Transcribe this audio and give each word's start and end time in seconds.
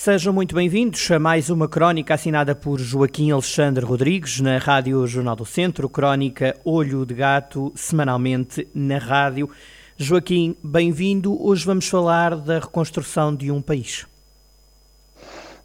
Sejam 0.00 0.32
muito 0.32 0.54
bem-vindos 0.54 1.10
a 1.10 1.18
mais 1.18 1.50
uma 1.50 1.66
crónica 1.66 2.14
assinada 2.14 2.54
por 2.54 2.78
Joaquim 2.78 3.32
Alexandre 3.32 3.84
Rodrigues 3.84 4.38
na 4.38 4.56
Rádio 4.56 5.04
Jornal 5.08 5.34
do 5.34 5.44
Centro, 5.44 5.88
crónica 5.88 6.56
Olho 6.64 7.04
de 7.04 7.14
Gato, 7.14 7.72
semanalmente 7.74 8.68
na 8.72 8.98
rádio. 8.98 9.50
Joaquim, 9.96 10.56
bem-vindo. 10.62 11.44
Hoje 11.44 11.66
vamos 11.66 11.88
falar 11.88 12.36
da 12.36 12.60
reconstrução 12.60 13.34
de 13.34 13.50
um 13.50 13.60
país. 13.60 14.06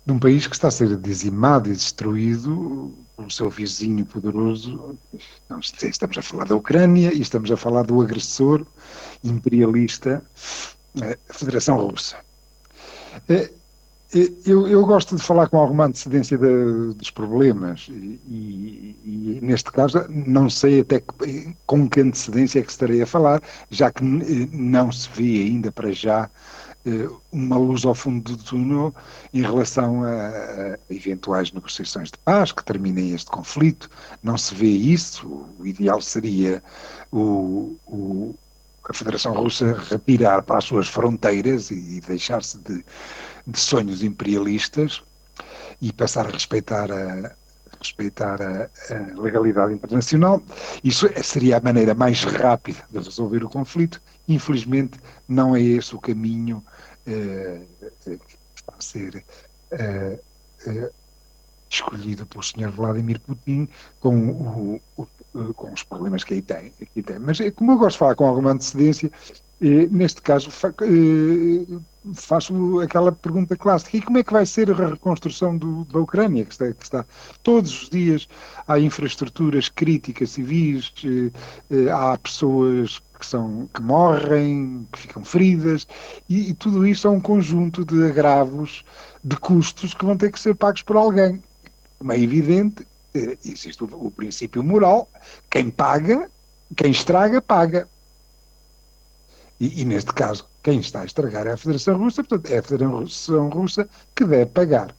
De 0.04 0.12
um 0.12 0.18
país 0.18 0.48
que 0.48 0.56
está 0.56 0.70
a 0.70 0.72
ser 0.72 0.98
dizimado 0.98 1.70
e 1.70 1.74
destruído 1.74 2.92
pelo 3.16 3.30
seu 3.30 3.52
vizinho 3.52 4.04
poderoso. 4.04 4.98
Estamos 5.80 6.18
a 6.18 6.24
falar 6.24 6.46
da 6.46 6.56
Ucrânia 6.56 7.14
e 7.14 7.22
estamos 7.22 7.52
a 7.52 7.56
falar 7.56 7.84
do 7.84 8.02
agressor 8.02 8.66
imperialista, 9.24 10.26
a 11.00 11.34
Federação 11.34 11.78
Russa. 11.78 12.18
Eh, 14.14 14.32
eu, 14.46 14.68
eu, 14.68 14.86
gosto 14.86 15.16
de 15.16 15.24
falar 15.24 15.48
com 15.50 15.58
alguma 15.58 15.86
antecedência 15.86 16.38
de, 16.38 16.94
dos 16.94 17.10
problemas 17.10 17.88
e, 17.90 18.20
e, 18.28 18.98
e, 19.04 19.40
neste 19.42 19.72
caso 19.72 20.06
não 20.10 20.50
sei 20.50 20.82
até 20.82 21.00
que, 21.00 21.56
com 21.66 21.90
que 21.90 22.02
antecedência 22.02 22.60
é 22.60 22.64
que 22.64 22.72
estarei 22.72 23.02
a 23.02 23.08
falar, 23.08 23.42
já 23.70 23.92
que 23.92 24.04
não 24.04 24.92
se 24.92 25.10
vê 25.10 25.44
ainda 25.44 25.72
para 25.72 25.92
já 25.92 26.30
eh, 26.86 27.10
uma 27.32 27.58
luz 27.58 27.86
ao 27.86 27.96
fundo 27.96 28.36
do 28.36 28.44
túnel 28.44 28.94
em 29.34 29.42
relação 29.42 30.04
a, 30.04 30.78
eventuais 30.90 31.52
negociações 31.52 32.12
de 32.12 32.18
paz 32.20 32.52
que 32.52 32.64
terminem 32.64 33.14
este 33.14 33.32
conflito. 33.32 33.90
Não 34.22 34.38
se 34.38 34.54
vê 34.54 34.68
isso. 34.68 35.46
O 35.60 35.66
ideal 35.66 36.02
seria 36.02 36.62
o, 37.12 37.76
a 38.90 38.94
Federação 38.94 39.34
Russa 39.34 39.74
retirar 39.90 40.42
para 40.44 40.58
as 40.58 40.66
suas 40.66 40.88
fronteiras 40.88 41.72
e 41.72 42.02
deixar-se 42.02 42.58
de 42.60 42.84
de 43.46 43.60
sonhos 43.60 44.04
imperialistas 44.04 45.04
e 45.82 45.92
passar 45.92 46.28
a 46.28 46.32
respeitar 46.32 46.92
a, 46.92 47.36
respeitar 47.78 48.42
a, 48.42 48.64
a, 48.64 49.22
legalidade 49.22 49.74
internacional. 49.74 50.42
Isso 50.84 51.08
seria 51.22 51.58
a 51.58 51.62
maneira 51.62 51.94
mais 51.94 52.24
rápida 52.24 52.84
de 52.90 53.00
resolver 53.00 53.44
o 53.44 53.50
conflito. 53.50 54.02
Infelizmente, 54.28 55.00
não 55.28 55.56
é 55.56 55.62
esse 55.62 55.94
o 55.94 56.00
caminho 56.00 56.64
eh, 57.06 57.62
que 58.04 58.20
está 58.56 58.74
a 58.78 58.82
ser 58.82 59.24
eh, 59.72 60.20
eh, 60.66 60.92
escolhido 61.70 62.26
pelo 62.26 62.44
Sr. 62.44 62.72
Vladimir 62.72 63.20
Putin 63.20 63.68
com, 64.00 64.30
o, 64.30 64.82
o, 64.96 65.08
com 65.56 65.72
os 65.72 65.84
problemas 65.84 66.24
que 66.24 66.36
aí 66.36 66.42
tem, 66.42 66.72
que 66.94 67.02
tem. 67.02 67.20
Mas, 67.20 67.40
como 67.56 67.72
eu 67.72 67.78
gosto 67.78 67.94
de 67.94 68.00
falar 68.00 68.16
com 68.16 68.28
alguma 68.28 68.52
antecedência, 68.52 69.12
neste 69.92 70.22
caso 70.22 70.52
faço 72.14 72.80
aquela 72.82 73.12
pergunta 73.12 73.56
clássica: 73.56 73.98
e 73.98 74.02
como 74.02 74.18
é 74.18 74.24
que 74.24 74.34
vai 74.34 74.46
ser 74.46 74.70
a 74.72 74.90
reconstrução 74.90 75.58
do, 75.58 75.86
da 75.86 76.00
Ucrânia? 76.00 76.44
Que 76.46 76.52
está, 76.52 76.74
que 76.74 76.84
está, 76.84 77.06
todos 77.42 77.84
os 77.84 77.90
dias 77.90 78.28
há 78.68 78.80
infraestruturas 78.80 79.70
críticas 79.70 80.32
civis, 80.32 80.94
eh, 81.06 81.32
eh, 81.72 81.90
há 81.90 82.18
pessoas 82.18 83.02
que, 83.18 83.26
são, 83.26 83.70
que 83.74 83.82
morrem, 83.82 84.88
que 84.92 85.00
ficam 85.00 85.24
feridas, 85.24 85.88
e, 86.30 86.50
e, 86.50 86.54
tudo 86.54 86.86
isso 86.86 87.08
é 87.08 87.12
um 87.12 87.22
conjunto 87.22 87.86
de 87.86 88.06
agravos, 88.06 88.84
de 89.24 89.38
custos 89.38 89.94
que 89.94 90.06
vão 90.06 90.18
ter 90.18 90.32
que 90.32 90.40
ser 90.40 90.56
pagos 90.56 90.82
por 90.82 90.98
alguém. 90.98 91.42
Como 92.00 92.12
é 92.12 92.20
evidente, 92.20 92.84
eh, 92.84 92.86
existe 93.14 93.84
o, 93.84 94.08
o 94.08 94.12
princípio 94.12 94.64
moral: 94.64 95.10
quem 95.50 95.70
paga, 95.70 96.30
quem 96.76 96.92
estraga, 96.92 97.42
paga. 97.42 97.88
E, 99.60 99.82
e, 99.82 99.86
neste 99.86 100.12
caso, 100.14 100.48
quem 100.62 100.80
está 100.80 101.02
a 101.02 101.06
estragar 101.06 101.48
é 101.48 101.52
a 101.52 101.58
Federação 101.58 101.98
Russa, 101.98 102.24
portanto, 102.24 102.52
é 102.52 102.58
a 102.58 102.64
Federação 102.64 103.50
Russa 103.50 103.88
que 104.16 104.26
deve 104.26 104.48
pagar. 104.48 104.96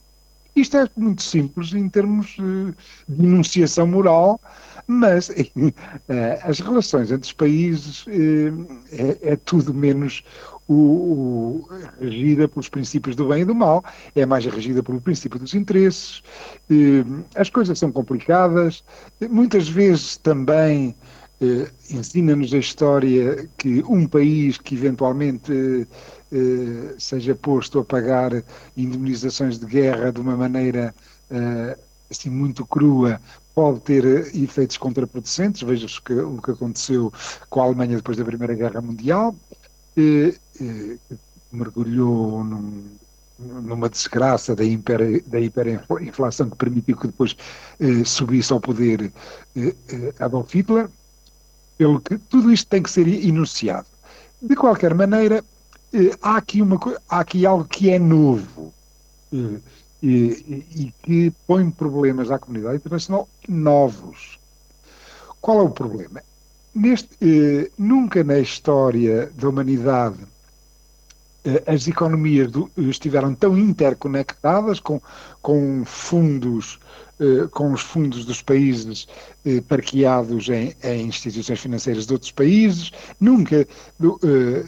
Isto 0.54 0.76
é 0.76 0.88
muito 0.96 1.22
simples 1.22 1.72
em 1.72 1.88
termos 1.88 2.36
uh, 2.38 2.74
de 3.08 3.24
enunciação 3.24 3.86
moral, 3.86 4.40
mas 4.86 5.28
uh, 5.28 5.34
as 6.44 6.60
relações 6.60 7.10
entre 7.10 7.26
os 7.26 7.32
países 7.32 8.06
uh, 8.06 8.10
é, 8.92 9.32
é, 9.32 9.36
tudo 9.36 9.74
menos 9.74 10.22
o, 10.68 10.74
o, 10.74 11.68
regida 12.00 12.48
pelos 12.48 12.68
princípios 12.68 13.16
do 13.16 13.28
bem 13.28 13.42
e 13.42 13.44
do 13.44 13.54
mal, 13.54 13.84
é 14.14 14.24
mais 14.24 14.46
regida 14.46 14.82
pelo 14.82 15.00
princípio 15.00 15.38
dos 15.38 15.54
interesses. 15.54 16.22
as 17.34 17.50
coisas 17.50 17.78
são 17.78 17.92
complicadas, 17.92 18.82
muitas 19.28 19.68
vezes 19.68 20.16
também 20.16 20.94
eh, 21.40 21.68
ensina-nos 21.90 22.54
a 22.54 22.58
história 22.58 23.48
que 23.58 23.82
um 23.88 24.06
país 24.06 24.56
que 24.56 24.74
eventualmente 24.74 25.86
eh, 26.34 26.94
seja 26.98 27.34
posto 27.34 27.78
a 27.78 27.84
pagar 27.84 28.42
indemnizações 28.76 29.58
de 29.58 29.66
guerra 29.66 30.12
de 30.12 30.20
uma 30.20 30.36
maneira 30.36 30.94
eh, 31.30 31.78
assim 32.10 32.28
muito 32.28 32.66
crua 32.66 33.20
pode 33.54 33.80
ter 33.80 34.04
efeitos 34.34 34.76
contraproducentes. 34.76 35.62
Que, 36.00 36.12
o 36.14 36.42
que 36.42 36.50
aconteceu 36.50 37.12
com 37.48 37.62
a 37.62 37.64
Alemanha 37.64 37.96
depois 37.96 38.16
da 38.16 38.24
Primeira 38.24 38.54
Guerra 38.54 38.80
Mundial, 38.80 39.34
mergulhou 41.52 42.42
num, 42.42 42.84
numa 43.38 43.88
desgraça 43.88 44.56
da, 44.56 44.64
hiper, 44.64 45.22
da 45.28 45.38
hiperinflação 45.38 46.50
que 46.50 46.56
permitiu 46.56 46.96
que 46.96 47.06
depois 47.06 47.36
subisse 48.04 48.52
ao 48.52 48.60
poder 48.60 49.12
Adolf 50.18 50.52
Hitler 50.52 50.88
pelo 51.78 52.00
que 52.00 52.18
tudo 52.18 52.52
isto 52.52 52.68
tem 52.68 52.82
que 52.82 52.90
ser 52.90 53.06
enunciado. 53.06 53.86
De 54.40 54.54
qualquer 54.54 54.94
maneira, 54.94 55.36
eh, 55.36 55.44
há, 56.20 56.36
aqui 56.36 56.60
uma, 56.60 56.78
há 57.08 57.20
aqui 57.20 57.46
algo 57.46 57.64
que 57.64 57.90
é 57.90 57.98
novo 57.98 58.72
eh, 59.32 59.60
e, 60.02 60.64
e 60.76 60.94
que 61.02 61.32
põe 61.46 61.70
problemas 61.70 62.30
à 62.30 62.38
comunidade 62.38 62.76
internacional 62.76 63.28
novos. 63.48 64.38
Qual 65.40 65.60
é 65.60 65.62
o 65.62 65.70
problema? 65.70 66.22
Neste, 66.74 67.16
eh, 67.22 67.70
nunca 67.78 68.24
na 68.24 68.38
história 68.38 69.30
da 69.36 69.48
humanidade 69.48 70.18
as 71.66 71.86
economias 71.86 72.50
do, 72.50 72.70
estiveram 72.76 73.34
tão 73.34 73.58
interconectadas 73.58 74.80
com, 74.80 75.00
com 75.42 75.84
fundos 75.84 76.78
eh, 77.20 77.46
com 77.52 77.72
os 77.72 77.80
fundos 77.80 78.24
dos 78.24 78.42
países 78.42 79.06
eh, 79.46 79.60
parqueados 79.68 80.48
em, 80.48 80.74
em, 80.82 81.06
instituições 81.06 81.60
financeiras 81.60 82.06
de 82.06 82.12
outros 82.12 82.32
países. 82.32 82.90
Nunca 83.20 83.60
eh, 83.60 84.64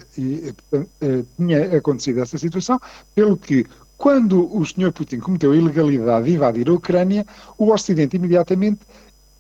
tinha 1.37 1.77
acontecido 1.77 2.21
essa 2.21 2.39
situação, 2.39 2.81
pelo 3.17 3.37
que 3.37 3.67
quando 3.99 4.57
o 4.57 4.65
Sr. 4.65 4.93
Putin 4.93 5.19
cometeu 5.19 5.51
a 5.51 5.57
ilegalidade 5.57 6.27
de 6.27 6.35
invadir 6.35 6.69
a 6.69 6.73
Ucrânia, 6.73 7.27
o 7.59 7.73
Ocidente 7.73 8.15
imediatamente 8.15 8.79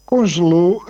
congelou 0.04 0.84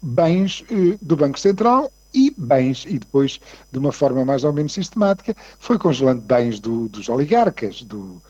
bens 0.00 0.64
do 1.02 1.16
Banco 1.16 1.38
Central 1.38 1.90
e 2.14 2.32
bens, 2.36 2.84
e 2.86 2.98
depois, 2.98 3.40
de 3.72 3.78
uma 3.78 3.92
forma 3.92 4.24
mais 4.24 4.44
ou 4.44 4.52
menos 4.52 4.72
sistemática, 4.72 5.36
foi 5.58 5.78
congelando 5.78 6.22
bens 6.22 6.60
do, 6.60 6.88
dos 6.88 7.08
oligarcas, 7.08 7.82
do, 7.82 8.22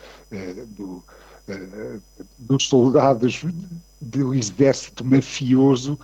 do 0.77 1.03
eh, 1.47 1.99
dos 2.39 2.67
soldados 2.69 3.45
do 4.00 4.34
exército 4.34 5.05
mafioso 5.05 5.99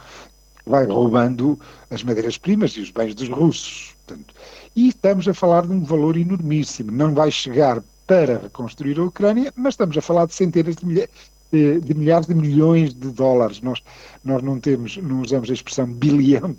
que 0.63 0.69
vai 0.69 0.85
roubando 0.85 1.59
as 1.91 2.03
madeiras-primas 2.03 2.73
e 2.73 2.81
os 2.81 2.91
bens 2.91 3.15
dos 3.15 3.29
russos. 3.31 3.95
Portanto, 4.07 4.35
e 4.77 4.89
estamos 4.89 5.27
a 5.27 5.33
falar 5.33 5.67
de 5.67 5.73
um 5.73 5.83
valor 5.83 6.19
enormíssimo. 6.19 6.93
Não 6.93 7.15
vai 7.15 7.31
chegar 7.31 7.83
para 8.07 8.39
reconstruir 8.39 8.99
a 8.99 9.05
Ucrânia, 9.05 9.51
mas 9.57 9.75
estamos 9.75 9.97
a 9.97 10.03
falar 10.03 10.27
de 10.27 10.35
centenas 10.35 10.77
de 10.77 10.85
milhares, 10.85 11.11
de 11.53 11.95
milhares 11.95 12.27
de 12.27 12.35
milhões 12.35 12.95
de 12.95 13.09
dólares. 13.09 13.61
Nós, 13.61 13.83
nós 14.25 14.43
não 14.43 14.61
temos, 14.61 14.97
não 14.99 15.21
usamos 15.21 15.51
a 15.51 15.53
expressão 15.53 15.87
bilhão 15.87 16.55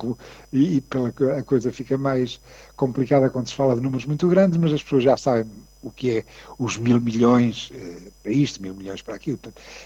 e, 0.51 0.77
e 0.77 0.81
pela, 0.81 1.09
a 1.38 1.43
coisa 1.43 1.71
fica 1.71 1.97
mais 1.97 2.39
complicada 2.75 3.29
quando 3.29 3.47
se 3.47 3.55
fala 3.55 3.75
de 3.75 3.81
números 3.81 4.05
muito 4.05 4.27
grandes, 4.27 4.57
mas 4.57 4.73
as 4.73 4.83
pessoas 4.83 5.03
já 5.03 5.15
sabem 5.15 5.45
o 5.83 5.89
que 5.89 6.17
é 6.17 6.25
os 6.59 6.77
mil 6.77 6.99
milhões 6.99 7.71
eh, 7.73 7.97
para 8.21 8.31
isto, 8.31 8.61
mil 8.61 8.73
milhões 8.73 9.01
para 9.01 9.15
aquilo. 9.15 9.39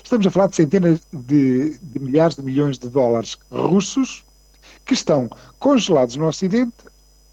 Estamos 0.03 0.27
a 0.27 0.31
falar 0.31 0.47
de 0.47 0.55
centenas 0.55 0.99
de, 1.11 1.77
de 1.77 1.99
milhares 1.99 2.35
de 2.35 2.41
milhões 2.41 2.77
de 2.77 2.89
dólares 2.89 3.37
russos 3.51 4.23
que 4.85 4.93
estão 4.93 5.29
congelados 5.59 6.15
no 6.15 6.27
Ocidente. 6.27 6.73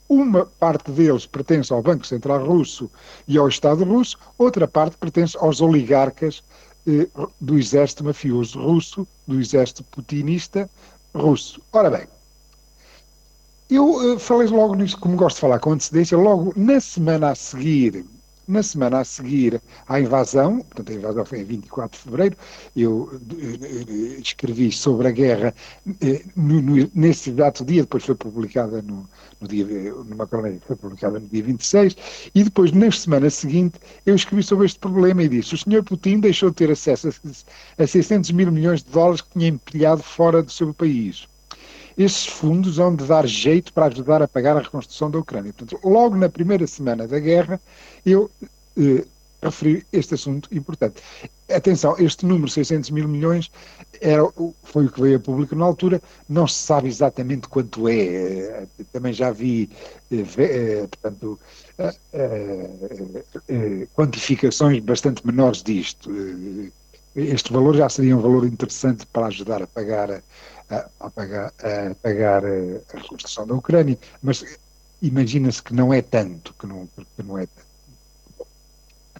Uma 0.08 0.46
parte 0.46 0.90
deles 0.90 1.26
pertence 1.26 1.72
ao 1.72 1.82
Banco 1.82 2.06
Central 2.06 2.44
Russo 2.44 2.90
e 3.26 3.38
ao 3.38 3.48
Estado 3.48 3.84
Russo, 3.84 4.18
outra 4.36 4.68
parte 4.68 4.96
pertence 4.96 5.36
aos 5.38 5.60
oligarcas 5.60 6.42
eh, 6.42 6.71
do 7.40 7.58
exército 7.58 8.04
mafioso 8.04 8.60
russo, 8.60 9.06
do 9.26 9.38
exército 9.38 9.84
putinista, 9.84 10.68
russo. 11.14 11.60
Ora 11.72 11.90
bem, 11.90 12.06
eu 13.70 14.14
uh, 14.14 14.18
falei 14.18 14.48
logo 14.48 14.74
nisso, 14.74 14.98
como 14.98 15.16
gosto 15.16 15.36
de 15.36 15.40
falar 15.40 15.58
com 15.58 15.72
antecedência, 15.72 16.18
logo 16.18 16.52
na 16.56 16.80
semana 16.80 17.30
a 17.30 17.34
seguir 17.34 18.04
na 18.46 18.62
semana 18.62 19.00
a 19.00 19.04
seguir 19.04 19.60
à 19.88 20.00
invasão, 20.00 20.60
portanto 20.60 20.90
a 20.90 20.94
invasão 20.94 21.24
foi 21.24 21.40
em 21.40 21.44
24 21.44 21.98
de 21.98 22.04
fevereiro, 22.04 22.36
eu 22.76 23.20
eh, 23.40 24.20
escrevi 24.20 24.72
sobre 24.72 25.08
a 25.08 25.10
guerra 25.10 25.54
eh, 26.00 26.22
nesse 26.94 27.30
exato 27.30 27.64
dia, 27.64 27.82
depois 27.82 28.04
foi 28.04 28.14
publicada 28.14 28.82
no, 28.82 29.08
no 29.40 29.48
dia, 29.48 29.64
numa 30.04 30.26
crónica 30.26 30.58
que 30.58 30.66
foi 30.66 30.76
publicada 30.76 31.20
no 31.20 31.26
dia 31.26 31.42
26, 31.42 31.96
e 32.34 32.44
depois, 32.44 32.72
na 32.72 32.90
semana 32.90 33.30
seguinte, 33.30 33.78
eu 34.06 34.14
escrevi 34.14 34.42
sobre 34.42 34.66
este 34.66 34.78
problema 34.78 35.22
e 35.22 35.28
disse: 35.28 35.54
o 35.54 35.58
senhor 35.58 35.82
Putin 35.82 36.20
deixou 36.20 36.50
de 36.50 36.56
ter 36.56 36.70
acesso 36.70 37.08
a, 37.78 37.82
a 37.82 37.86
600 37.86 38.30
mil 38.32 38.50
milhões 38.50 38.82
de 38.82 38.90
dólares 38.90 39.20
que 39.20 39.30
tinha 39.32 39.48
empilhado 39.48 40.02
fora 40.02 40.42
do 40.42 40.50
seu 40.50 40.72
país 40.74 41.26
esses 41.96 42.26
fundos 42.26 42.76
vão 42.76 42.94
de 42.94 43.04
dar 43.04 43.26
jeito 43.26 43.72
para 43.72 43.86
ajudar 43.86 44.22
a 44.22 44.28
pagar 44.28 44.56
a 44.56 44.60
reconstrução 44.60 45.10
da 45.10 45.18
Ucrânia. 45.18 45.52
Portanto, 45.52 45.80
logo 45.84 46.16
na 46.16 46.28
primeira 46.28 46.66
semana 46.66 47.06
da 47.06 47.18
guerra, 47.18 47.60
eu 48.04 48.30
eh, 48.78 49.04
referi 49.42 49.84
este 49.92 50.14
assunto 50.14 50.48
importante. 50.52 51.02
Atenção, 51.50 51.96
este 51.98 52.24
número, 52.24 52.48
600 52.48 52.90
mil 52.90 53.08
milhões, 53.08 53.50
era, 54.00 54.22
foi 54.62 54.86
o 54.86 54.90
que 54.90 55.00
veio 55.00 55.16
a 55.16 55.20
público 55.20 55.54
na 55.54 55.64
altura, 55.64 56.00
não 56.28 56.46
se 56.46 56.58
sabe 56.58 56.88
exatamente 56.88 57.48
quanto 57.48 57.88
é. 57.88 57.94
Eh, 57.94 58.66
também 58.92 59.12
já 59.12 59.30
vi, 59.32 59.68
eh, 60.10 60.24
eh, 60.38 60.86
portanto, 60.86 61.38
quantificações 63.94 64.82
bastante 64.82 65.26
menores 65.26 65.62
disto. 65.62 66.10
Este 67.14 67.52
valor 67.52 67.76
já 67.76 67.88
seria 67.88 68.16
um 68.16 68.20
valor 68.20 68.46
interessante 68.46 69.04
para 69.06 69.26
ajudar 69.26 69.62
a 69.62 69.66
pagar 69.66 70.10
a, 70.10 70.22
a 71.00 71.10
pagar, 71.10 71.52
a 71.58 71.94
pagar 71.96 72.44
a 72.44 72.96
reconstrução 72.96 73.46
da 73.46 73.54
Ucrânia, 73.54 73.98
mas 74.22 74.44
imagina-se 75.00 75.62
que 75.62 75.74
não 75.74 75.92
é 75.92 76.00
tanto, 76.00 76.54
que 76.58 76.66
não, 76.66 76.86
que 76.86 77.22
não 77.22 77.38
é 77.38 77.46
tanto. 77.46 78.46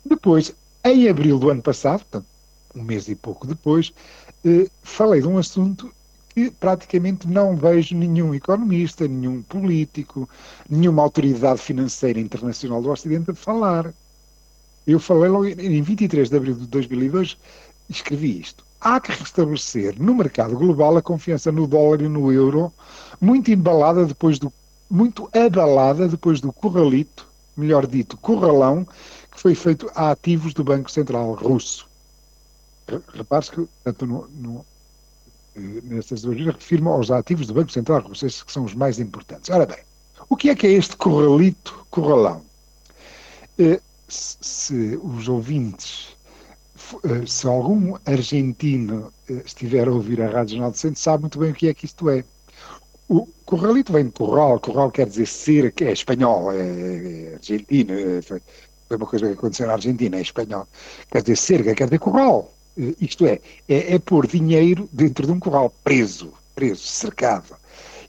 Depois, 0.04 0.54
em 0.84 1.08
abril 1.08 1.38
do 1.38 1.50
ano 1.50 1.62
passado, 1.62 2.00
portanto, 2.00 2.26
um 2.74 2.82
mês 2.82 3.08
e 3.08 3.14
pouco 3.14 3.46
depois, 3.46 3.92
eh, 4.44 4.68
falei 4.82 5.20
de 5.20 5.28
um 5.28 5.38
assunto 5.38 5.92
que 6.30 6.50
praticamente 6.50 7.28
não 7.28 7.54
vejo 7.54 7.94
nenhum 7.94 8.34
economista, 8.34 9.06
nenhum 9.06 9.42
político, 9.42 10.28
nenhuma 10.68 11.02
autoridade 11.02 11.60
financeira 11.60 12.18
internacional 12.18 12.80
do 12.80 12.90
Ocidente 12.90 13.30
a 13.30 13.34
falar. 13.34 13.92
Eu 14.86 14.98
falei 14.98 15.28
logo 15.28 15.46
em 15.46 15.82
23 15.82 16.30
de 16.30 16.36
abril 16.36 16.54
de 16.54 16.66
2002, 16.66 17.36
escrevi 17.90 18.40
isto 18.40 18.64
há 18.82 19.00
que 19.00 19.12
restabelecer 19.12 19.94
no 19.98 20.14
mercado 20.14 20.56
global 20.56 20.96
a 20.96 21.02
confiança 21.02 21.52
no 21.52 21.66
dólar 21.66 22.02
e 22.02 22.08
no 22.08 22.32
euro, 22.32 22.72
muito 23.20 23.50
embalada 23.50 24.04
depois 24.04 24.38
do 24.38 24.52
muito 24.90 25.30
abalada 25.32 26.06
depois 26.06 26.38
do 26.38 26.52
corralito, 26.52 27.26
melhor 27.56 27.86
dito, 27.86 28.18
corralão, 28.18 28.84
que 28.84 29.40
foi 29.40 29.54
feito 29.54 29.90
a 29.94 30.10
ativos 30.10 30.52
do 30.52 30.62
Banco 30.62 30.90
Central 30.90 31.32
russo. 31.32 31.88
Repare-se 33.14 33.52
que, 33.52 33.68
tanto 33.82 34.04
no, 34.04 34.28
no, 34.28 34.66
eh, 35.56 35.80
nessas 35.84 36.20
duas 36.20 36.36
refirmo 36.44 36.90
aos 36.90 37.10
ativos 37.10 37.46
do 37.46 37.54
Banco 37.54 37.72
Central 37.72 38.02
russo, 38.02 38.26
esses 38.26 38.42
que 38.42 38.52
são 38.52 38.64
os 38.64 38.74
mais 38.74 38.98
importantes. 38.98 39.48
Ora 39.48 39.64
bem, 39.64 39.78
o 40.28 40.36
que 40.36 40.50
é 40.50 40.54
que 40.54 40.66
é 40.66 40.72
este 40.72 40.94
corralito, 40.94 41.86
corralão? 41.88 42.42
Eh, 43.58 43.80
se, 44.06 44.36
se 44.42 45.00
os 45.02 45.26
ouvintes 45.26 46.08
eh, 46.21 46.21
se 47.26 47.46
algum 47.46 47.94
argentino 48.06 49.12
eh, 49.28 49.42
estiver 49.44 49.88
a 49.88 49.92
ouvir 49.92 50.20
a 50.22 50.28
Rádio 50.28 50.56
Jornal 50.56 50.70
do 50.70 50.76
Centro, 50.76 51.00
sabe 51.00 51.22
muito 51.22 51.38
bem 51.38 51.50
o 51.50 51.54
que 51.54 51.68
é 51.68 51.74
que 51.74 51.86
isto 51.86 52.08
é. 52.10 52.24
O 53.08 53.26
corralito 53.44 53.92
vem 53.92 54.06
de 54.06 54.12
corral, 54.12 54.58
corral 54.60 54.90
quer 54.90 55.06
dizer 55.06 55.26
cerca, 55.26 55.84
é 55.84 55.92
espanhol, 55.92 56.52
é, 56.52 56.58
é 56.58 57.34
argentino, 57.34 57.92
é, 57.92 58.22
foi, 58.22 58.40
uma 58.90 59.06
coisa 59.06 59.26
que 59.26 59.32
aconteceu 59.32 59.66
na 59.66 59.74
Argentina, 59.74 60.16
é 60.16 60.20
espanhol. 60.20 60.66
Quer 61.10 61.22
dizer 61.22 61.36
cerca, 61.36 61.74
quer 61.74 61.84
dizer 61.84 61.98
corral. 61.98 62.52
Eh, 62.78 62.94
isto 63.00 63.26
é, 63.26 63.40
é, 63.68 63.94
é 63.94 63.98
pôr 63.98 64.26
dinheiro 64.26 64.88
dentro 64.92 65.26
de 65.26 65.32
um 65.32 65.40
corral, 65.40 65.72
preso, 65.84 66.32
preso, 66.54 66.82
cercado. 66.82 67.56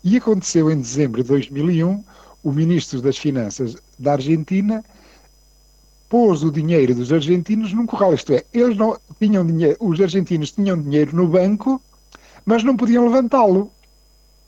E 0.03 0.17
aconteceu 0.17 0.69
em 0.71 0.79
dezembro 0.79 1.23
de 1.23 1.29
2001, 1.29 2.03
o 2.43 2.51
ministro 2.51 3.01
das 3.01 3.17
Finanças 3.17 3.75
da 3.97 4.13
Argentina 4.13 4.83
pôs 6.13 6.43
o 6.43 6.51
dinheiro 6.51 6.93
dos 6.93 7.11
argentinos 7.11 7.73
num 7.73 7.87
corral, 7.87 8.13
isto 8.13 8.31
é, 8.33 8.43
eles 8.53 8.77
não 8.77 8.95
tinham 9.19 9.43
dinheiro, 9.43 9.75
os 9.79 9.99
argentinos 9.99 10.51
tinham 10.51 10.79
dinheiro 10.79 11.15
no 11.15 11.27
banco, 11.27 11.81
mas 12.45 12.63
não 12.63 12.77
podiam 12.77 13.07
levantá-lo. 13.07 13.71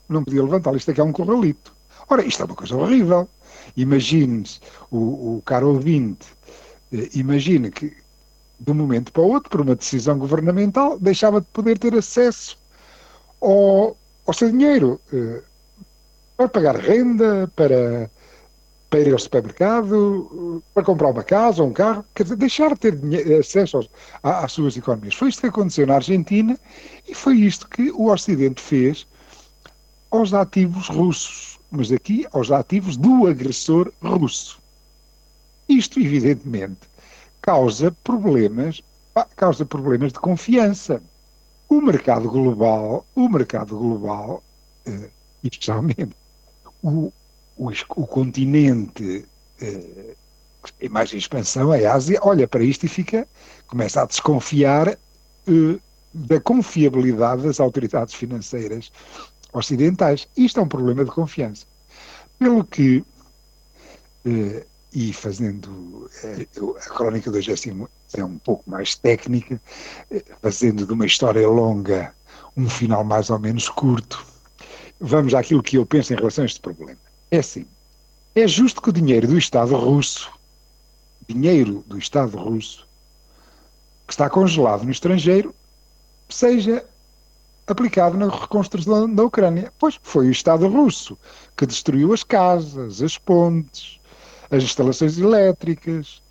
Não 0.08 0.22
podiam 0.22 0.44
levantá-lo, 0.44 0.76
isto 0.76 0.92
aqui 0.92 1.00
é 1.00 1.02
um 1.02 1.10
corralito. 1.10 1.74
Ora, 2.08 2.24
isto 2.24 2.40
é 2.40 2.44
uma 2.46 2.54
coisa 2.54 2.76
horrível. 2.76 3.28
Imagine-se, 3.76 4.60
o, 4.92 5.38
o 5.38 5.42
caro 5.44 5.70
ouvinte, 5.70 6.28
eh, 6.92 7.08
imagine 7.14 7.68
que 7.72 7.96
de 8.60 8.70
um 8.70 8.74
momento 8.74 9.10
para 9.10 9.22
o 9.22 9.28
outro, 9.28 9.50
por 9.50 9.60
uma 9.60 9.74
decisão 9.74 10.16
governamental, 10.20 11.00
deixava 11.00 11.40
de 11.40 11.48
poder 11.48 11.78
ter 11.78 11.96
acesso 11.96 12.56
ao, 13.40 13.96
ao 14.24 14.32
seu 14.32 14.52
dinheiro 14.52 15.00
eh, 15.12 15.42
para 16.36 16.48
pagar 16.48 16.76
renda, 16.76 17.50
para 17.56 18.08
para 18.96 19.00
ir 19.02 19.12
ao 19.12 19.18
supermercado, 19.18 20.62
para 20.72 20.82
comprar 20.82 21.10
uma 21.10 21.22
casa 21.22 21.62
ou 21.62 21.68
um 21.68 21.72
carro, 21.72 22.02
quer 22.14 22.22
dizer, 22.22 22.36
deixar 22.36 22.74
de 22.74 22.92
ter 22.92 23.38
acesso 23.38 23.76
aos, 23.76 23.90
às 24.22 24.52
suas 24.52 24.74
economias. 24.74 25.14
Foi 25.14 25.28
isto 25.28 25.42
que 25.42 25.48
aconteceu 25.48 25.86
na 25.86 25.96
Argentina 25.96 26.58
e 27.06 27.14
foi 27.14 27.36
isto 27.36 27.68
que 27.68 27.90
o 27.90 28.10
Ocidente 28.10 28.62
fez 28.62 29.06
aos 30.10 30.32
ativos 30.32 30.88
russos, 30.88 31.58
mas 31.70 31.92
aqui 31.92 32.26
aos 32.32 32.50
ativos 32.50 32.96
do 32.96 33.26
agressor 33.26 33.92
russo. 34.02 34.58
Isto, 35.68 36.00
evidentemente, 36.00 36.88
causa 37.42 37.94
problemas, 38.02 38.82
causa 39.36 39.66
problemas 39.66 40.12
de 40.14 40.20
confiança. 40.20 41.02
O 41.68 41.82
mercado 41.82 42.30
global, 42.30 43.04
o 43.14 43.28
mercado 43.28 43.76
global, 43.76 44.42
eh, 44.86 45.10
especialmente 45.42 46.16
o, 46.82 47.12
o, 47.56 47.70
o 47.70 48.06
continente 48.06 49.24
eh, 49.60 50.14
em 50.80 50.88
mais 50.88 51.12
expansão, 51.12 51.72
a 51.72 51.76
Ásia, 51.92 52.18
olha 52.22 52.46
para 52.46 52.62
isto 52.62 52.84
e 52.84 52.88
fica, 52.88 53.26
começa 53.66 54.02
a 54.02 54.06
desconfiar 54.06 54.88
eh, 54.88 55.80
da 56.12 56.40
confiabilidade 56.40 57.42
das 57.42 57.60
autoridades 57.60 58.14
financeiras 58.14 58.90
ocidentais. 59.52 60.28
Isto 60.36 60.60
é 60.60 60.62
um 60.62 60.68
problema 60.68 61.04
de 61.04 61.10
confiança. 61.10 61.66
Pelo 62.38 62.64
que, 62.64 63.04
eh, 64.24 64.66
e 64.92 65.12
fazendo, 65.12 66.10
eh, 66.24 66.46
a 66.78 66.90
crónica 66.90 67.30
do 67.30 67.40
Jéssimo 67.40 67.88
é 68.14 68.24
um 68.24 68.38
pouco 68.38 68.68
mais 68.68 68.94
técnica, 68.94 69.60
eh, 70.10 70.24
fazendo 70.40 70.86
de 70.86 70.92
uma 70.92 71.06
história 71.06 71.46
longa 71.48 72.14
um 72.56 72.68
final 72.68 73.04
mais 73.04 73.28
ou 73.28 73.38
menos 73.38 73.68
curto, 73.68 74.24
vamos 74.98 75.34
àquilo 75.34 75.62
que 75.62 75.76
eu 75.76 75.84
penso 75.84 76.12
em 76.12 76.16
relação 76.16 76.42
a 76.42 76.46
este 76.46 76.60
problema. 76.60 77.05
É 77.36 77.40
assim. 77.40 77.66
É 78.34 78.48
justo 78.48 78.80
que 78.80 78.88
o 78.88 78.92
dinheiro 78.92 79.28
do 79.28 79.36
Estado 79.36 79.76
russo, 79.76 80.30
dinheiro 81.28 81.84
do 81.86 81.98
Estado 81.98 82.34
russo, 82.38 82.88
que 84.06 84.14
está 84.14 84.30
congelado 84.30 84.84
no 84.84 84.90
estrangeiro, 84.90 85.54
seja 86.30 86.82
aplicado 87.66 88.16
na 88.16 88.30
reconstrução 88.30 89.12
da 89.14 89.22
Ucrânia. 89.22 89.70
Pois 89.78 90.00
foi 90.02 90.28
o 90.28 90.30
Estado 90.30 90.66
russo 90.66 91.18
que 91.54 91.66
destruiu 91.66 92.14
as 92.14 92.24
casas, 92.24 93.02
as 93.02 93.18
pontes, 93.18 94.00
as 94.50 94.62
instalações 94.62 95.18
elétricas, 95.18 96.22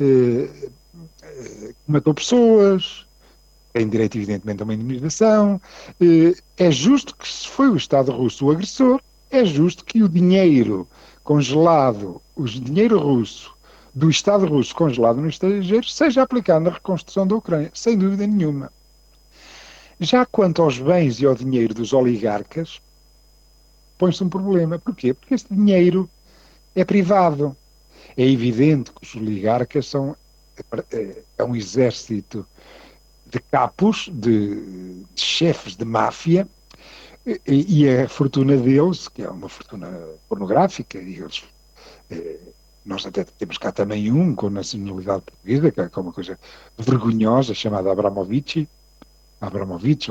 eh, 0.00 0.48
eh, 1.22 1.74
matou 1.86 2.14
pessoas, 2.14 3.04
tem 3.74 3.86
direito, 3.86 4.16
evidentemente, 4.16 4.62
a 4.62 4.64
uma 4.64 4.72
indemnização. 4.72 5.60
Eh, 6.00 6.34
é 6.56 6.70
justo 6.70 7.14
que, 7.14 7.28
se 7.28 7.48
foi 7.48 7.68
o 7.68 7.76
Estado 7.76 8.10
russo 8.12 8.46
o 8.46 8.50
agressor, 8.50 8.98
é 9.36 9.44
justo 9.44 9.84
que 9.84 10.02
o 10.02 10.08
dinheiro 10.08 10.88
congelado, 11.22 12.20
o 12.36 12.44
dinheiro 12.44 12.98
russo, 12.98 13.54
do 13.94 14.10
Estado 14.10 14.46
russo 14.46 14.74
congelado 14.74 15.20
no 15.20 15.28
estrangeiro, 15.28 15.86
seja 15.88 16.22
aplicado 16.22 16.64
na 16.64 16.70
reconstrução 16.70 17.26
da 17.26 17.36
Ucrânia, 17.36 17.70
sem 17.72 17.96
dúvida 17.96 18.26
nenhuma. 18.26 18.72
Já 20.00 20.26
quanto 20.26 20.62
aos 20.62 20.78
bens 20.78 21.20
e 21.20 21.26
ao 21.26 21.34
dinheiro 21.34 21.72
dos 21.72 21.92
oligarcas, 21.92 22.80
põe-se 23.96 24.22
um 24.24 24.28
problema. 24.28 24.78
Porquê? 24.78 25.14
Porque 25.14 25.34
esse 25.34 25.46
dinheiro 25.48 26.10
é 26.74 26.84
privado. 26.84 27.56
É 28.16 28.28
evidente 28.28 28.90
que 28.92 29.04
os 29.04 29.14
oligarcas 29.14 29.86
são 29.86 30.16
é, 30.92 31.22
é 31.38 31.44
um 31.44 31.54
exército 31.54 32.46
de 33.26 33.40
capos, 33.40 34.08
de, 34.12 35.04
de 35.14 35.20
chefes 35.20 35.76
de 35.76 35.84
máfia, 35.84 36.46
e, 37.26 37.40
e 37.46 37.88
a 37.88 38.08
fortuna 38.08 38.56
deles, 38.56 39.08
que 39.08 39.22
é 39.22 39.30
uma 39.30 39.48
fortuna 39.48 39.90
pornográfica, 40.28 40.98
e 40.98 41.16
eles, 41.16 41.44
eh, 42.10 42.38
nós 42.84 43.06
até 43.06 43.24
temos 43.24 43.56
cá 43.56 43.72
também 43.72 44.12
um 44.12 44.34
com 44.34 44.50
nacionalidade 44.50 45.22
portuguesa, 45.22 45.70
que 45.70 45.80
é 45.80 46.00
uma 46.00 46.12
coisa 46.12 46.38
vergonhosa, 46.78 47.54
chamada 47.54 47.90
Abramovich, 47.90 48.68
Abramovich, 49.40 50.10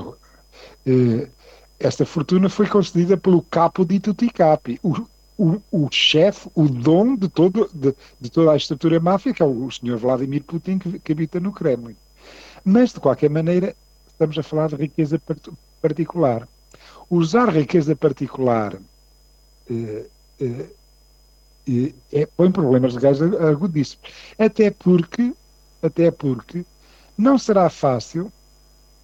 eh, 0.86 1.28
esta 1.80 2.06
fortuna 2.06 2.50
foi 2.50 2.68
concedida 2.68 3.18
pelo 3.18 3.42
capo 3.42 3.86
di 3.86 4.00
tutti 4.00 4.30
capi, 4.32 4.80
o, 4.82 4.96
o, 5.38 5.62
o 5.72 5.90
chefe, 5.92 6.50
o 6.56 6.68
dono 6.68 7.18
de, 7.18 7.28
todo, 7.28 7.70
de, 7.74 7.94
de, 8.20 8.30
toda 8.30 8.52
a 8.52 8.56
estrutura 8.56 9.00
máfia, 9.00 9.34
que 9.34 9.44
é 9.44 9.46
o, 9.46 9.66
o 9.66 9.72
senhor 9.72 9.98
Vladimir 9.98 10.44
Putin, 10.44 10.80
que, 10.80 11.00
que, 11.00 11.12
habita 11.12 11.40
no 11.40 11.52
Kremlin. 11.52 11.96
Mas, 12.64 12.94
de 12.94 13.00
qualquer 13.00 13.30
maneira, 13.30 13.76
estamos 14.08 14.38
a 14.38 14.44
falar 14.44 14.70
de 14.70 14.76
riqueza 14.76 15.22
particular. 15.82 16.48
Usar 17.10 17.50
riqueza 17.50 17.96
particular 17.96 18.78
eh, 19.70 20.06
eh, 20.40 20.70
eh, 21.68 21.94
é, 22.12 22.26
põe 22.26 22.52
problemas 22.52 22.94
legais 22.94 23.22
agudíssimos. 23.22 24.10
Até 24.38 24.72
porque, 24.72 25.34
até 25.82 26.12
porque 26.12 26.66
não 27.18 27.38
será 27.38 27.70
fácil, 27.70 28.32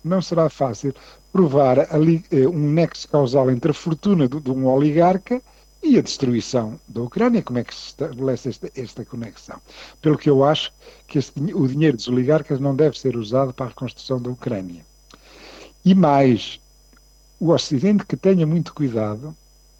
não 0.03 0.21
será 0.21 0.49
fácil 0.49 0.93
provar 1.31 1.93
ali, 1.93 2.23
eh, 2.31 2.47
um 2.47 2.71
nexo 2.71 3.07
causal 3.07 3.49
entre 3.51 3.71
a 3.71 3.73
fortuna 3.73 4.27
de, 4.27 4.39
de, 4.39 4.51
um 4.51 4.67
oligarca 4.67 5.41
e 5.81 5.97
a 5.97 6.01
destruição 6.01 6.79
da 6.87 7.01
Ucrânia. 7.01 7.41
Como 7.41 7.59
é 7.59 7.63
que 7.63 7.73
se 7.73 7.87
estabelece 7.87 8.49
esta, 8.49 8.71
esta 8.75 9.05
conexão? 9.05 9.61
Pelo 10.01 10.17
que 10.17 10.29
eu 10.29 10.43
acho 10.43 10.71
que 11.07 11.19
o 11.53 11.67
dinheiro 11.67 11.95
dos 11.97 12.07
oligarcas 12.07 12.59
não 12.59 12.75
deve 12.75 12.99
ser 12.99 13.15
usado 13.15 13.53
para 13.53 13.67
a 13.67 13.69
reconstrução 13.69 14.21
da 14.21 14.29
Ucrânia. 14.29 14.83
E 15.85 15.95
mais, 15.95 16.59
o 17.39 17.51
Ocidente 17.51 18.05
que 18.05 18.17
tenha 18.17 18.45
muito 18.45 18.73
cuidado, 18.73 19.35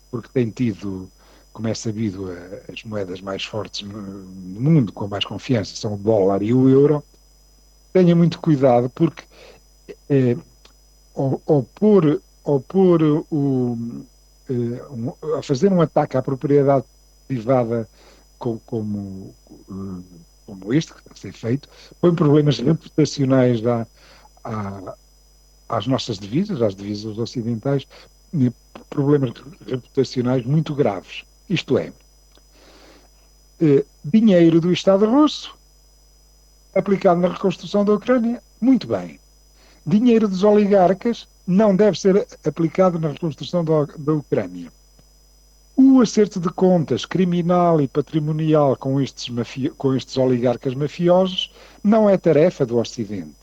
porque 0.10 0.30
tem 0.34 0.50
tido, 0.50 1.10
como 1.52 1.68
é 1.68 1.74
sabido, 1.74 2.28
as 2.72 2.84
moedas 2.84 3.22
mais 3.22 3.44
fortes 3.44 3.88
no 3.88 4.62
mundo, 4.62 4.92
com 4.92 5.08
mais 5.08 5.26
confiança, 5.26 5.76
são 5.76 5.96
o 5.96 5.98
dólar 5.98 6.42
e 6.42 6.54
o 6.54 6.70
euro, 6.70 7.04
tenha 7.92 8.16
muito 8.16 8.40
cuidado, 8.40 8.90
porque 8.90 9.24
pôr, 11.76 12.22
ao 12.46 12.60
pôr 12.62 13.04
o, 13.30 13.78
é, 14.50 14.54
um, 14.90 15.14
a 15.38 15.42
fazer 15.42 15.72
um 15.72 15.82
ataque 15.82 16.18
à 16.18 16.22
propriedade 16.22 16.86
privada 17.28 17.88
como, 18.38 18.60
como, 18.66 19.36
eh, 19.70 20.04
como 20.46 20.74
este 20.74 20.94
que 20.94 21.04
tem 21.04 21.14
que 21.14 21.20
ser 21.20 21.34
feito, 21.34 21.70
põe 22.02 22.16
problemas 22.16 22.58
reputacionais 22.60 23.66
à, 23.66 23.86
à, 24.44 24.96
às 25.70 25.88
nossas 25.88 26.20
divisas, 26.20 26.62
às 26.62 26.76
divisas 26.76 27.18
ocidentais, 27.18 27.88
problemas 28.90 29.34
reputacionais 29.68 30.46
muito 30.46 30.74
graves. 30.74 31.24
Isto 31.50 31.78
é, 31.78 31.94
eh, 33.62 33.86
dinheiro 34.04 34.60
do 34.60 34.72
Estado 34.72 35.06
russo 35.10 35.58
aplicado 36.74 37.20
na 37.20 37.30
reconstrução 37.30 37.84
da 37.84 37.94
Ucrânia, 37.94 38.42
muito 38.62 38.88
bem. 38.88 39.20
Dinheiro 39.86 40.28
dos 40.28 40.44
oligarcas 40.44 41.28
não 41.48 41.76
deve 41.76 42.00
ser 42.00 42.28
aplicado 42.46 43.00
na 43.00 43.10
reconstrução 43.10 43.64
da, 43.64 44.14
Ucrânia. 44.14 44.72
O 45.76 46.02
acerto 46.02 46.40
de 46.40 46.50
contas 46.50 47.06
criminal 47.06 47.82
e 47.82 47.88
patrimonial 47.88 48.76
com 48.76 49.02
estes, 49.02 49.34
com 49.78 49.96
estes 49.96 50.18
oligarcas 50.18 50.76
mafiosos 50.76 51.52
não 51.84 52.10
é 52.10 52.18
tarefa 52.18 52.66
do 52.66 52.78
Ocidente. 52.78 53.39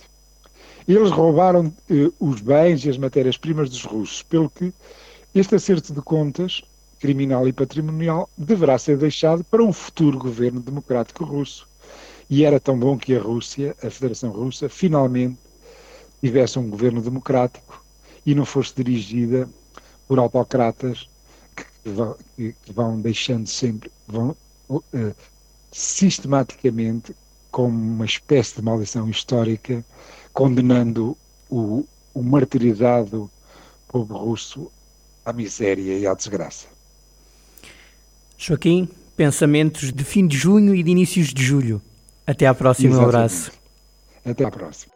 Eles 0.89 1.11
roubaram 1.11 1.73
eh, 1.91 2.11
os 2.21 2.41
bens 2.41 2.85
e 2.85 2.91
as 2.91 2.99
matérias-primas 2.99 3.69
dos 3.69 3.85
russos, 3.85 4.23
pelo 4.23 4.49
que 4.49 4.73
este 5.35 5.55
acerto 5.55 5.93
de 5.93 6.01
contas 6.01 6.63
criminal 6.99 7.47
e 7.47 7.53
patrimonial 7.53 8.29
deverá 8.37 8.79
ser 8.79 8.97
deixado 8.97 9.45
para 9.45 9.63
um 9.63 9.73
futuro 9.73 10.19
governo 10.19 10.61
democrático 10.61 11.25
russo. 11.25 11.67
E 12.29 12.45
era 12.45 12.59
tão 12.59 12.79
bom 12.79 12.97
que 12.97 13.15
a 13.15 13.21
Rússia, 13.21 13.77
a 13.83 13.91
Federação 13.91 14.31
Russa, 14.31 14.69
finalmente 14.69 15.39
tivesse 16.21 16.59
um 16.59 16.69
governo 16.69 17.01
democrático 17.01 17.85
e 18.25 18.35
não 18.35 18.45
fosse 18.45 18.75
dirigida 18.75 19.49
por 20.09 20.19
autocratas 20.19 21.09
que 21.55 21.91
vão, 21.91 22.17
que 22.37 22.55
vão 22.73 23.01
deixando 23.01 23.47
sempre, 23.47 23.91
vão 24.09 24.37
uh, 24.69 24.83
sistematicamente, 25.71 27.15
como 27.51 27.69
uma 27.69 28.05
espécie 28.05 28.57
de 28.57 28.63
maldição 28.63 29.09
histórica, 29.09 29.85
condenando 30.37 31.17
o, 31.49 31.83
o 32.13 32.23
martirizado 32.23 33.31
povo 33.89 34.15
russo 34.19 34.71
à 35.25 35.33
miséria 35.33 35.99
e 35.99 36.07
à 36.07 36.13
desgraça. 36.13 36.67
Joaquim, 38.37 38.87
pensamentos 39.17 39.91
de 39.91 40.05
fim 40.05 40.27
de 40.27 40.37
junho 40.37 40.75
e 40.75 40.83
de 40.83 40.91
inícios 40.91 41.33
de 41.33 41.43
julho. 41.43 41.81
Até 42.27 42.47
à 42.47 42.55
próxima, 42.55 42.99
um 42.99 43.01
abraço. 43.01 43.51
Até 44.27 44.45
à 44.45 44.51
próxima. 44.51 44.96